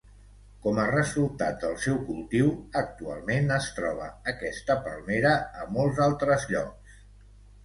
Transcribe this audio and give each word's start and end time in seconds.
Com 0.61 0.77
a 0.83 0.85
resultat 0.91 1.59
del 1.63 1.75
seu 1.83 1.99
cultiu 2.07 2.49
actualment 2.81 3.53
es 3.59 3.69
troba 3.81 4.09
aquesta 4.35 4.77
palmera 4.89 5.35
a 5.37 5.69
molts 5.77 6.03
altres 6.09 6.49
llocs. 6.55 6.99